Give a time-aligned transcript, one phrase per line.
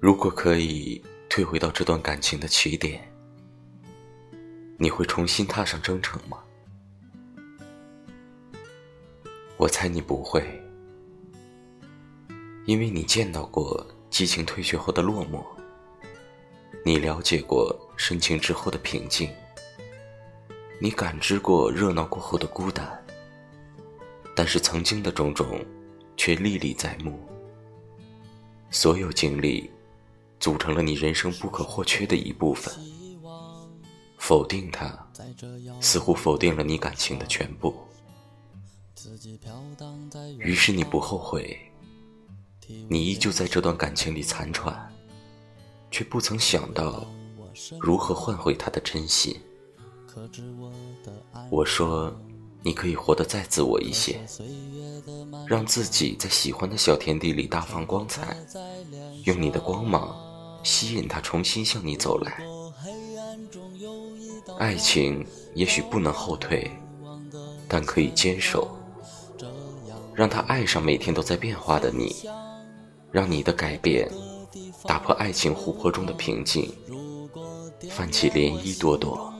[0.00, 3.06] 如果可以退回到这段感情的起点，
[4.78, 6.38] 你会重新踏上征程吗？
[9.58, 10.42] 我猜你不会，
[12.64, 15.44] 因为你见到过激情退却后的落寞，
[16.82, 19.28] 你了解过深情之后的平静，
[20.78, 23.04] 你感知过热闹过后的孤单。
[24.34, 25.62] 但是曾经的种种，
[26.16, 27.20] 却历历在目。
[28.70, 29.70] 所有经历，
[30.40, 32.74] 组成了你人生不可或缺的一部分。
[34.16, 34.86] 否定它，
[35.80, 37.74] 似乎否定了你感情的全部。
[40.38, 41.58] 于是你不后悔，
[42.88, 44.92] 你依旧在这段感情里残喘，
[45.90, 47.06] 却不曾想到
[47.80, 49.34] 如何换回他的真心。
[51.50, 52.14] 我说，
[52.62, 54.20] 你可以活得再自我一些，
[55.46, 58.36] 让自己在喜欢的小天地里大放光彩，
[59.24, 60.14] 用你的光芒
[60.62, 62.42] 吸引他重新向你走来。
[64.58, 66.70] 爱情也许不能后退，
[67.68, 68.76] 但可以坚守。
[70.14, 72.14] 让他爱上每天都在变化的你，
[73.10, 74.10] 让你的改变
[74.84, 76.70] 打破爱情湖泊中的平静，
[77.88, 79.32] 泛起涟漪朵朵。